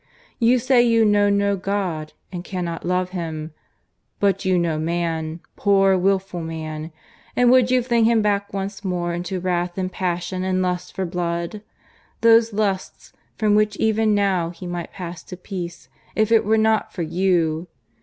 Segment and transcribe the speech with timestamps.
[0.39, 3.53] You say you know no God, and cannot love Him;
[4.19, 6.91] but you know man poor wilful man
[7.35, 11.05] and would you fling him back once more into wrath and passion and lust for
[11.05, 11.61] blood?
[12.21, 16.91] those lusts from which even now he might pass to peace if it were not
[16.91, 17.67] for you.